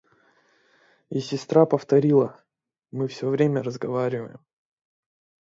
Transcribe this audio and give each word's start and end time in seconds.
И 1.11 1.19
сестра 1.19 1.67
повторила:— 1.67 2.43
Мы 2.91 3.07
все 3.07 3.27
время 3.29 3.61
разговариваем. 3.61 4.39